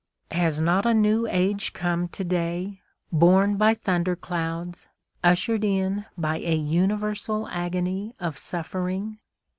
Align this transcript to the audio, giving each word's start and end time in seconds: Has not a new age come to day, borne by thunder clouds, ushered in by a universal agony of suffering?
Has 0.31 0.59
not 0.59 0.87
a 0.87 0.95
new 0.95 1.27
age 1.27 1.73
come 1.73 2.07
to 2.07 2.23
day, 2.23 2.81
borne 3.11 3.55
by 3.55 3.75
thunder 3.75 4.15
clouds, 4.15 4.87
ushered 5.23 5.63
in 5.63 6.07
by 6.17 6.39
a 6.39 6.55
universal 6.55 7.47
agony 7.49 8.15
of 8.19 8.35
suffering? 8.35 9.19